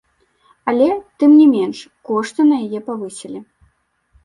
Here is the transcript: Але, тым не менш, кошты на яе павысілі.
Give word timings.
Але, 0.71 0.87
тым 1.23 1.31
не 1.41 1.45
менш, 1.51 1.77
кошты 2.11 2.41
на 2.51 2.57
яе 2.65 2.79
павысілі. 2.91 3.39